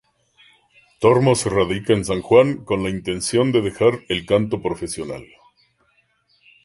[0.99, 5.27] Tormo se radica en San Juan con la intención de dejar el canto profesional.